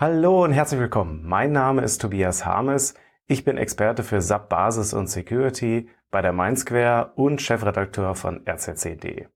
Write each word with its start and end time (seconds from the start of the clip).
Hallo 0.00 0.44
und 0.44 0.52
herzlich 0.52 0.78
willkommen. 0.78 1.22
Mein 1.24 1.50
Name 1.50 1.82
ist 1.82 2.00
Tobias 2.00 2.46
Harmes. 2.46 2.94
Ich 3.26 3.44
bin 3.44 3.58
Experte 3.58 4.04
für 4.04 4.20
SAP 4.20 4.48
Basis 4.48 4.94
und 4.94 5.08
Security 5.08 5.88
bei 6.12 6.22
der 6.22 6.32
Mindsquare 6.32 7.14
und 7.16 7.42
Chefredakteur 7.42 8.14
von 8.14 8.46
rcc.de. 8.46 9.26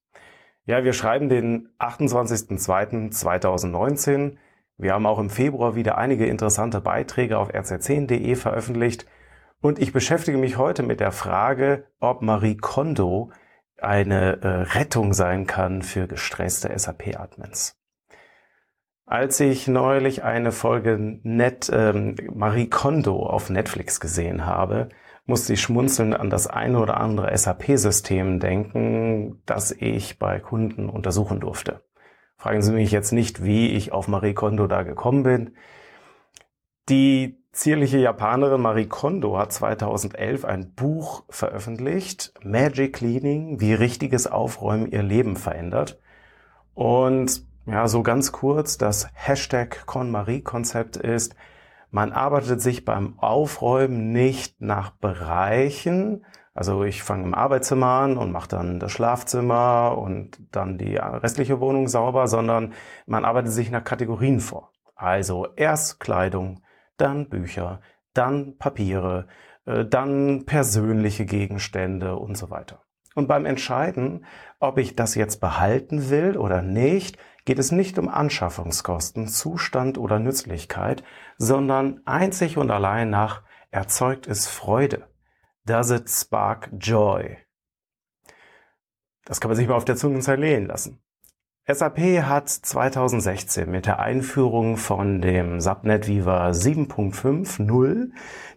Ja, 0.64 0.84
wir 0.84 0.92
schreiben 0.92 1.28
den 1.28 1.70
28.02.2019. 1.80 4.36
Wir 4.78 4.92
haben 4.92 5.06
auch 5.06 5.18
im 5.18 5.30
Februar 5.30 5.74
wieder 5.74 5.98
einige 5.98 6.26
interessante 6.26 6.80
Beiträge 6.80 7.38
auf 7.38 7.52
rcc.de 7.52 8.36
veröffentlicht 8.36 9.04
und 9.60 9.80
ich 9.80 9.92
beschäftige 9.92 10.38
mich 10.38 10.58
heute 10.58 10.84
mit 10.84 11.00
der 11.00 11.10
Frage, 11.10 11.88
ob 11.98 12.22
Marie 12.22 12.56
Kondo 12.56 13.32
eine 13.78 14.40
äh, 14.40 14.46
Rettung 14.78 15.12
sein 15.12 15.48
kann 15.48 15.82
für 15.82 16.06
gestresste 16.06 16.68
SAP-Admins. 16.78 17.81
Als 19.04 19.40
ich 19.40 19.66
neulich 19.66 20.22
eine 20.22 20.52
Folge 20.52 21.18
Net, 21.22 21.70
ähm, 21.72 22.14
Marie 22.32 22.68
Kondo 22.68 23.26
auf 23.26 23.50
Netflix 23.50 24.00
gesehen 24.00 24.46
habe, 24.46 24.88
musste 25.26 25.52
ich 25.54 25.60
schmunzeln 25.60 26.14
an 26.14 26.30
das 26.30 26.46
eine 26.46 26.78
oder 26.78 26.98
andere 26.98 27.36
SAP-System 27.36 28.40
denken, 28.40 29.42
das 29.44 29.72
ich 29.72 30.18
bei 30.18 30.40
Kunden 30.40 30.88
untersuchen 30.88 31.40
durfte. 31.40 31.82
Fragen 32.36 32.62
Sie 32.62 32.72
mich 32.72 32.90
jetzt 32.90 33.12
nicht, 33.12 33.44
wie 33.44 33.70
ich 33.70 33.92
auf 33.92 34.08
Marie 34.08 34.34
Kondo 34.34 34.66
da 34.66 34.82
gekommen 34.82 35.22
bin. 35.22 35.56
Die 36.88 37.40
zierliche 37.52 37.98
Japanerin 37.98 38.60
Marie 38.60 38.86
Kondo 38.86 39.38
hat 39.38 39.52
2011 39.52 40.44
ein 40.44 40.74
Buch 40.74 41.24
veröffentlicht, 41.28 42.34
Magic 42.42 42.94
Cleaning, 42.94 43.60
wie 43.60 43.74
richtiges 43.74 44.26
Aufräumen 44.26 44.90
ihr 44.90 45.02
Leben 45.02 45.36
verändert. 45.36 46.00
Und 46.74 47.46
ja, 47.66 47.86
so 47.88 48.02
ganz 48.02 48.32
kurz, 48.32 48.78
das 48.78 49.08
Hashtag 49.14 49.86
KonMarie-Konzept 49.86 50.96
ist, 50.96 51.34
man 51.90 52.12
arbeitet 52.12 52.60
sich 52.60 52.84
beim 52.84 53.18
Aufräumen 53.18 54.12
nicht 54.12 54.60
nach 54.60 54.90
Bereichen. 54.90 56.24
Also 56.54 56.84
ich 56.84 57.02
fange 57.02 57.24
im 57.24 57.34
Arbeitszimmer 57.34 57.86
an 57.86 58.16
und 58.16 58.32
mache 58.32 58.48
dann 58.48 58.80
das 58.80 58.92
Schlafzimmer 58.92 59.96
und 59.98 60.38
dann 60.50 60.78
die 60.78 60.96
restliche 60.96 61.60
Wohnung 61.60 61.88
sauber, 61.88 62.28
sondern 62.28 62.72
man 63.06 63.24
arbeitet 63.24 63.52
sich 63.52 63.70
nach 63.70 63.84
Kategorien 63.84 64.40
vor. 64.40 64.72
Also 64.94 65.48
erst 65.56 66.00
Kleidung, 66.00 66.62
dann 66.96 67.28
Bücher, 67.28 67.80
dann 68.14 68.56
Papiere, 68.56 69.26
äh, 69.66 69.84
dann 69.84 70.44
persönliche 70.46 71.26
Gegenstände 71.26 72.16
und 72.16 72.36
so 72.36 72.50
weiter. 72.50 72.82
Und 73.14 73.28
beim 73.28 73.44
Entscheiden, 73.44 74.24
ob 74.58 74.78
ich 74.78 74.96
das 74.96 75.14
jetzt 75.14 75.40
behalten 75.40 76.08
will 76.08 76.38
oder 76.38 76.62
nicht, 76.62 77.18
geht 77.44 77.58
es 77.58 77.72
nicht 77.72 77.98
um 77.98 78.08
Anschaffungskosten, 78.08 79.28
Zustand 79.28 79.98
oder 79.98 80.18
Nützlichkeit, 80.18 81.02
sondern 81.38 82.00
einzig 82.04 82.56
und 82.56 82.70
allein 82.70 83.10
nach 83.10 83.42
erzeugt 83.70 84.26
es 84.26 84.46
Freude. 84.46 85.08
Does 85.64 85.90
it 85.90 86.08
spark 86.08 86.70
joy? 86.78 87.38
Das 89.24 89.40
kann 89.40 89.48
man 89.48 89.56
sich 89.56 89.68
mal 89.68 89.74
auf 89.74 89.84
der 89.84 89.96
Zunge 89.96 90.20
zerlegen 90.20 90.66
lassen. 90.66 91.00
SAP 91.64 92.00
hat 92.22 92.48
2016 92.48 93.70
mit 93.70 93.86
der 93.86 94.00
Einführung 94.00 94.76
von 94.76 95.20
dem 95.20 95.60
Subnet 95.60 96.08
Viva 96.08 96.50
7.5.0 96.50 98.10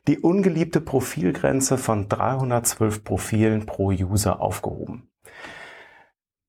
die 0.08 0.18
ungeliebte 0.18 0.82
Profilgrenze 0.82 1.78
von 1.78 2.10
312 2.10 3.04
Profilen 3.04 3.68
pro 3.68 3.90
User 3.90 4.42
aufgehoben. 4.42 5.08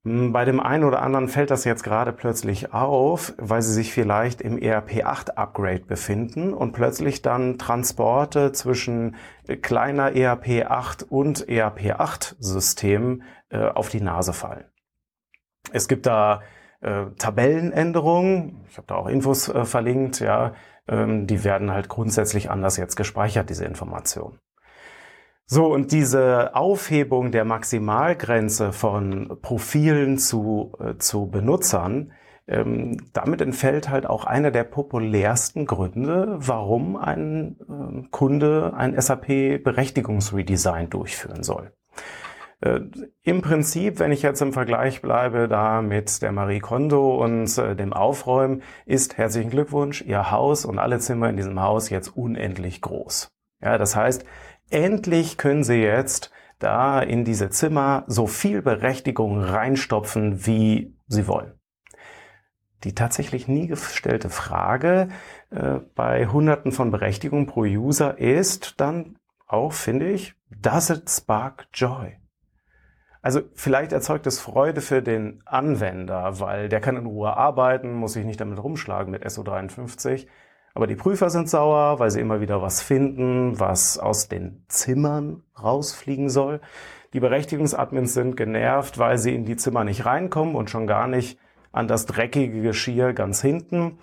Hm, 0.06 0.32
bei 0.32 0.44
dem 0.44 0.60
einen 0.60 0.84
oder 0.84 1.02
anderen 1.02 1.26
fällt 1.26 1.50
das 1.50 1.64
jetzt 1.64 1.82
gerade 1.82 2.12
plötzlich 2.12 2.72
auf, 2.72 3.34
weil 3.38 3.60
sie 3.60 3.72
sich 3.72 3.92
vielleicht 3.92 4.40
im 4.40 4.56
ERP 4.56 5.04
8 5.04 5.36
Upgrade 5.36 5.80
befinden 5.80 6.54
und 6.54 6.70
plötzlich 6.70 7.22
dann 7.22 7.58
Transporte 7.58 8.52
zwischen 8.52 9.16
kleiner 9.62 10.14
ERP 10.14 10.70
8 10.70 11.02
und 11.02 11.48
ERP 11.48 11.98
8 11.98 12.36
Systemen 12.38 13.24
äh, 13.48 13.66
auf 13.66 13.88
die 13.88 14.00
Nase 14.00 14.32
fallen. 14.32 14.66
Es 15.72 15.88
gibt 15.88 16.06
da 16.06 16.42
äh, 16.82 17.06
Tabellenänderungen, 17.18 18.64
ich 18.68 18.76
habe 18.76 18.86
da 18.86 18.94
auch 18.94 19.08
Infos 19.08 19.48
äh, 19.48 19.64
verlinkt, 19.64 20.20
ja, 20.20 20.54
ähm, 20.86 21.26
die 21.26 21.42
werden 21.42 21.72
halt 21.72 21.88
grundsätzlich 21.88 22.48
anders 22.48 22.76
jetzt 22.76 22.94
gespeichert, 22.94 23.50
diese 23.50 23.64
Informationen. 23.64 24.38
So, 25.48 25.66
und 25.66 25.92
diese 25.92 26.56
Aufhebung 26.56 27.30
der 27.30 27.44
Maximalgrenze 27.44 28.72
von 28.72 29.38
Profilen 29.42 30.18
zu, 30.18 30.72
äh, 30.80 30.96
zu 30.98 31.28
Benutzern, 31.30 32.12
ähm, 32.48 32.96
damit 33.12 33.40
entfällt 33.40 33.88
halt 33.88 34.06
auch 34.06 34.24
einer 34.24 34.50
der 34.50 34.64
populärsten 34.64 35.66
Gründe, 35.66 36.36
warum 36.38 36.96
ein 36.96 37.56
äh, 37.60 38.08
Kunde 38.10 38.74
ein 38.76 39.00
SAP-Berechtigungsredesign 39.00 40.90
durchführen 40.90 41.44
soll. 41.44 41.72
Äh, 42.60 42.80
Im 43.22 43.40
Prinzip, 43.40 44.00
wenn 44.00 44.10
ich 44.10 44.22
jetzt 44.22 44.42
im 44.42 44.52
Vergleich 44.52 45.00
bleibe 45.00 45.46
da 45.46 45.80
mit 45.80 46.22
der 46.22 46.32
Marie 46.32 46.60
Kondo 46.60 47.22
und 47.22 47.56
äh, 47.56 47.76
dem 47.76 47.92
Aufräumen, 47.92 48.62
ist 48.84 49.16
herzlichen 49.16 49.50
Glückwunsch, 49.50 50.02
Ihr 50.02 50.32
Haus 50.32 50.64
und 50.64 50.80
alle 50.80 50.98
Zimmer 50.98 51.28
in 51.28 51.36
diesem 51.36 51.60
Haus 51.60 51.88
jetzt 51.88 52.16
unendlich 52.16 52.80
groß. 52.80 53.30
Ja, 53.62 53.78
das 53.78 53.96
heißt, 53.96 54.24
endlich 54.70 55.38
können 55.38 55.64
Sie 55.64 55.82
jetzt 55.82 56.30
da 56.58 57.00
in 57.00 57.24
diese 57.24 57.50
Zimmer 57.50 58.04
so 58.06 58.26
viel 58.26 58.62
Berechtigung 58.62 59.42
reinstopfen, 59.42 60.46
wie 60.46 60.96
Sie 61.06 61.26
wollen. 61.26 61.52
Die 62.84 62.94
tatsächlich 62.94 63.48
nie 63.48 63.66
gestellte 63.66 64.30
Frage 64.30 65.08
äh, 65.50 65.80
bei 65.94 66.26
Hunderten 66.26 66.72
von 66.72 66.90
Berechtigungen 66.90 67.46
pro 67.46 67.62
User 67.62 68.18
ist 68.18 68.80
dann 68.80 69.18
auch, 69.46 69.72
finde 69.72 70.10
ich, 70.10 70.34
does 70.50 70.90
it 70.90 71.08
spark 71.08 71.68
joy? 71.72 72.18
Also 73.22 73.40
vielleicht 73.54 73.92
erzeugt 73.92 74.26
es 74.28 74.38
Freude 74.38 74.80
für 74.80 75.02
den 75.02 75.42
Anwender, 75.46 76.38
weil 76.38 76.68
der 76.68 76.80
kann 76.80 76.96
in 76.96 77.06
Ruhe 77.06 77.36
arbeiten, 77.36 77.92
muss 77.92 78.12
sich 78.12 78.24
nicht 78.24 78.40
damit 78.40 78.62
rumschlagen 78.62 79.10
mit 79.10 79.24
SO53. 79.24 80.28
Aber 80.76 80.86
die 80.86 80.94
Prüfer 80.94 81.30
sind 81.30 81.48
sauer, 81.48 82.00
weil 82.00 82.10
sie 82.10 82.20
immer 82.20 82.42
wieder 82.42 82.60
was 82.60 82.82
finden, 82.82 83.58
was 83.58 83.98
aus 83.98 84.28
den 84.28 84.62
Zimmern 84.68 85.42
rausfliegen 85.58 86.28
soll. 86.28 86.60
Die 87.14 87.20
Berechtigungsadmins 87.20 88.12
sind 88.12 88.36
genervt, 88.36 88.98
weil 88.98 89.16
sie 89.16 89.34
in 89.34 89.46
die 89.46 89.56
Zimmer 89.56 89.84
nicht 89.84 90.04
reinkommen 90.04 90.54
und 90.54 90.68
schon 90.68 90.86
gar 90.86 91.08
nicht 91.08 91.38
an 91.72 91.88
das 91.88 92.04
dreckige 92.04 92.60
Geschirr 92.60 93.14
ganz 93.14 93.40
hinten. 93.40 94.00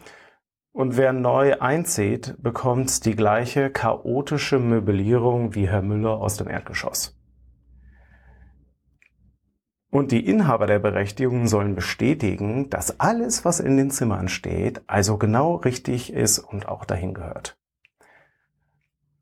Und 0.72 0.98
wer 0.98 1.14
neu 1.14 1.60
einzieht, 1.60 2.38
bekommt 2.42 3.06
die 3.06 3.16
gleiche 3.16 3.70
chaotische 3.70 4.58
Möblierung 4.58 5.54
wie 5.54 5.70
Herr 5.70 5.84
Müller 5.84 6.20
aus 6.20 6.38
dem 6.38 6.48
Erdgeschoss. 6.48 7.16
Und 9.94 10.12
die 10.12 10.26
Inhaber 10.26 10.66
der 10.66 10.80
Berechtigung 10.80 11.46
sollen 11.46 11.76
bestätigen, 11.76 12.68
dass 12.72 13.00
alles, 13.00 13.46
was 13.46 13.60
in 13.60 13.78
den 13.78 13.92
Zimmern 13.92 14.28
steht, 14.28 14.82
also 14.88 15.20
genau 15.20 15.58
richtig 15.58 16.12
ist 16.12 16.40
und 16.40 16.68
auch 16.68 16.84
dahin 16.84 17.14
gehört. 17.14 17.60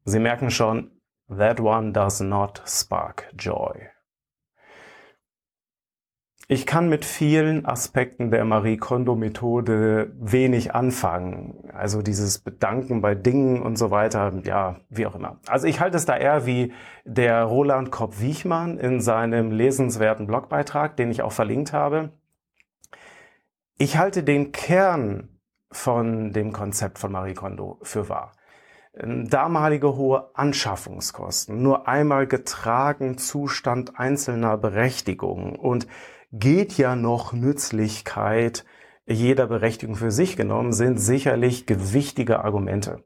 Sie 0.06 0.20
merken 0.20 0.50
schon, 0.50 0.92
that 1.28 1.60
one 1.60 1.92
does 1.92 2.22
not 2.22 2.64
spark 2.66 3.34
joy. 3.38 3.90
Ich 6.54 6.66
kann 6.66 6.90
mit 6.90 7.06
vielen 7.06 7.66
Aspekten 7.66 8.30
der 8.30 8.44
Marie 8.44 8.76
Kondo 8.76 9.16
Methode 9.16 10.12
wenig 10.20 10.76
anfangen. 10.76 11.70
Also 11.74 12.02
dieses 12.02 12.40
Bedanken 12.40 13.00
bei 13.00 13.16
Dingen 13.16 13.62
und 13.62 13.78
so 13.78 13.90
weiter, 13.90 14.34
ja, 14.44 14.76
wie 14.90 15.06
auch 15.06 15.16
immer. 15.16 15.40
Also 15.48 15.68
ich 15.68 15.80
halte 15.80 15.96
es 15.96 16.04
da 16.04 16.18
eher 16.18 16.46
wie 16.46 16.74
der 17.06 17.46
Roland 17.46 17.90
Kopp-Wiechmann 17.90 18.80
in 18.80 19.00
seinem 19.00 19.52
lesenswerten 19.52 20.28
Blogbeitrag, 20.28 20.98
den 20.98 21.10
ich 21.10 21.22
auch 21.22 21.32
verlinkt 21.32 21.72
habe. 21.72 22.12
Ich 23.78 23.96
halte 23.96 24.22
den 24.22 24.52
Kern 24.52 25.30
von 25.72 26.34
dem 26.34 26.52
Konzept 26.52 27.00
von 27.00 27.14
Marie 27.14 27.34
Kondo 27.34 27.80
für 27.82 28.10
wahr. 28.10 28.34
Damalige 28.94 29.96
hohe 29.96 30.32
Anschaffungskosten, 30.34 31.62
nur 31.62 31.88
einmal 31.88 32.28
getragen 32.28 33.18
Zustand 33.18 33.98
einzelner 33.98 34.58
Berechtigungen 34.58 35.56
und 35.56 35.88
geht 36.32 36.78
ja 36.78 36.96
noch 36.96 37.34
Nützlichkeit 37.34 38.66
jeder 39.06 39.48
Berechtigung 39.48 39.96
für 39.96 40.12
sich 40.12 40.38
genommen, 40.38 40.74
sind 40.74 40.98
sicherlich 40.98 41.66
gewichtige 41.66 42.44
Argumente. 42.44 43.04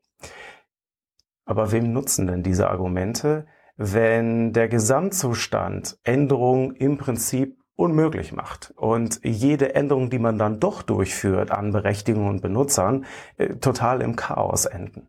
Aber 1.45 1.71
wem 1.71 1.93
nutzen 1.93 2.27
denn 2.27 2.43
diese 2.43 2.69
Argumente, 2.69 3.47
wenn 3.77 4.53
der 4.53 4.67
Gesamtzustand 4.67 5.97
Änderungen 6.03 6.75
im 6.75 6.97
Prinzip 6.97 7.57
unmöglich 7.75 8.31
macht 8.31 8.73
und 8.77 9.19
jede 9.23 9.75
Änderung, 9.75 10.09
die 10.09 10.19
man 10.19 10.37
dann 10.37 10.59
doch 10.59 10.81
durchführt 10.81 11.51
an 11.51 11.71
Berechtigungen 11.71 12.29
und 12.29 12.41
Benutzern, 12.41 13.05
äh, 13.37 13.55
total 13.55 14.01
im 14.01 14.15
Chaos 14.15 14.65
enden? 14.65 15.07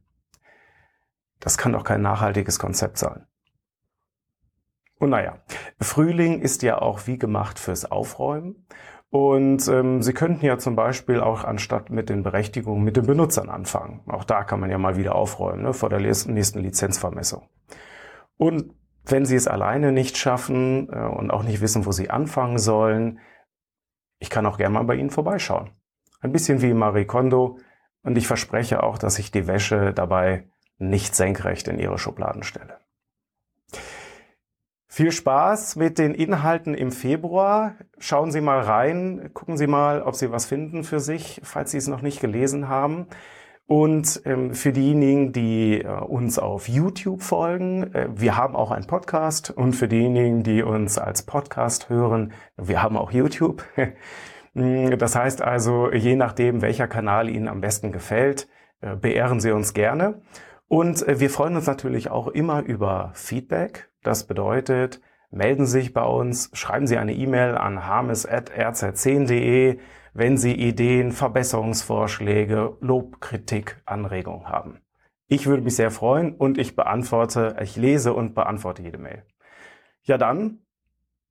Das 1.38 1.58
kann 1.58 1.72
doch 1.72 1.84
kein 1.84 2.02
nachhaltiges 2.02 2.58
Konzept 2.58 2.98
sein. 2.98 3.26
Und 4.98 5.10
naja, 5.10 5.38
Frühling 5.80 6.40
ist 6.40 6.62
ja 6.62 6.80
auch 6.80 7.06
wie 7.06 7.18
gemacht 7.18 7.58
fürs 7.58 7.90
Aufräumen. 7.90 8.66
Und 9.10 9.68
ähm, 9.68 10.02
Sie 10.02 10.12
könnten 10.12 10.44
ja 10.44 10.58
zum 10.58 10.74
Beispiel 10.74 11.20
auch 11.20 11.44
anstatt 11.44 11.90
mit 11.90 12.08
den 12.08 12.22
Berechtigungen 12.22 12.82
mit 12.82 12.96
den 12.96 13.06
Benutzern 13.06 13.48
anfangen. 13.48 14.02
Auch 14.06 14.24
da 14.24 14.44
kann 14.44 14.60
man 14.60 14.70
ja 14.70 14.78
mal 14.78 14.96
wieder 14.96 15.14
aufräumen 15.14 15.62
ne, 15.62 15.72
vor 15.72 15.90
der 15.90 16.00
nächsten 16.00 16.34
Lizenzvermessung. 16.60 17.48
Und 18.36 18.74
wenn 19.04 19.24
Sie 19.24 19.36
es 19.36 19.46
alleine 19.46 19.92
nicht 19.92 20.16
schaffen 20.16 20.88
äh, 20.90 20.98
und 20.98 21.30
auch 21.30 21.44
nicht 21.44 21.60
wissen, 21.60 21.86
wo 21.86 21.92
Sie 21.92 22.10
anfangen 22.10 22.58
sollen, 22.58 23.20
ich 24.18 24.30
kann 24.30 24.46
auch 24.46 24.58
gerne 24.58 24.74
mal 24.74 24.84
bei 24.84 24.96
Ihnen 24.96 25.10
vorbeischauen. 25.10 25.70
Ein 26.20 26.32
bisschen 26.32 26.62
wie 26.62 26.74
Marie 26.74 27.04
Kondo. 27.04 27.58
Und 28.02 28.16
ich 28.16 28.26
verspreche 28.26 28.82
auch, 28.82 28.98
dass 28.98 29.18
ich 29.18 29.30
die 29.30 29.46
Wäsche 29.46 29.92
dabei 29.92 30.48
nicht 30.78 31.14
senkrecht 31.14 31.68
in 31.68 31.78
Ihre 31.78 31.98
Schubladen 31.98 32.42
stelle. 32.42 32.78
Viel 34.96 35.12
Spaß 35.12 35.76
mit 35.76 35.98
den 35.98 36.14
Inhalten 36.14 36.72
im 36.72 36.90
Februar. 36.90 37.74
Schauen 37.98 38.32
Sie 38.32 38.40
mal 38.40 38.60
rein, 38.60 39.28
gucken 39.34 39.58
Sie 39.58 39.66
mal, 39.66 40.00
ob 40.00 40.14
Sie 40.14 40.32
was 40.32 40.46
finden 40.46 40.84
für 40.84 41.00
sich, 41.00 41.38
falls 41.44 41.72
Sie 41.72 41.76
es 41.76 41.86
noch 41.86 42.00
nicht 42.00 42.18
gelesen 42.18 42.70
haben. 42.70 43.06
Und 43.66 44.22
ähm, 44.24 44.54
für 44.54 44.72
diejenigen, 44.72 45.34
die 45.34 45.82
äh, 45.82 45.86
uns 45.86 46.38
auf 46.38 46.66
YouTube 46.66 47.20
folgen, 47.20 47.92
äh, 47.92 48.08
wir 48.10 48.38
haben 48.38 48.56
auch 48.56 48.70
einen 48.70 48.86
Podcast. 48.86 49.50
Und 49.50 49.74
für 49.74 49.86
diejenigen, 49.86 50.42
die 50.42 50.62
uns 50.62 50.96
als 50.96 51.24
Podcast 51.24 51.90
hören, 51.90 52.32
wir 52.56 52.82
haben 52.82 52.96
auch 52.96 53.10
YouTube. 53.10 53.64
das 54.54 55.14
heißt 55.14 55.42
also, 55.42 55.92
je 55.92 56.16
nachdem, 56.16 56.62
welcher 56.62 56.88
Kanal 56.88 57.28
Ihnen 57.28 57.48
am 57.48 57.60
besten 57.60 57.92
gefällt, 57.92 58.48
äh, 58.80 58.96
beehren 58.96 59.40
Sie 59.40 59.50
uns 59.50 59.74
gerne. 59.74 60.22
Und 60.68 61.06
äh, 61.06 61.20
wir 61.20 61.28
freuen 61.28 61.54
uns 61.54 61.66
natürlich 61.66 62.10
auch 62.10 62.28
immer 62.28 62.62
über 62.62 63.10
Feedback. 63.12 63.90
Das 64.06 64.24
bedeutet, 64.24 65.00
melden 65.30 65.66
Sie 65.66 65.80
sich 65.80 65.92
bei 65.92 66.04
uns, 66.04 66.50
schreiben 66.52 66.86
Sie 66.86 66.96
eine 66.96 67.12
E-Mail 67.12 67.56
an 67.56 67.86
harmes.rz10.de, 67.86 69.80
wenn 70.14 70.38
Sie 70.38 70.54
Ideen, 70.54 71.10
Verbesserungsvorschläge, 71.10 72.76
Lob, 72.80 73.20
Kritik, 73.20 73.82
Anregungen 73.84 74.48
haben. 74.48 74.80
Ich 75.26 75.48
würde 75.48 75.64
mich 75.64 75.74
sehr 75.74 75.90
freuen 75.90 76.36
und 76.36 76.56
ich 76.56 76.76
beantworte, 76.76 77.56
ich 77.60 77.74
lese 77.74 78.14
und 78.14 78.36
beantworte 78.36 78.82
jede 78.82 78.98
Mail. 78.98 79.24
Ja 80.04 80.18
dann, 80.18 80.60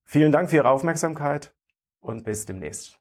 vielen 0.04 0.34
Dank 0.34 0.50
für 0.50 0.58
Ihre 0.58 0.70
Aufmerksamkeit 0.70 1.56
und 2.02 2.26
bis 2.26 2.46
demnächst. 2.46 3.00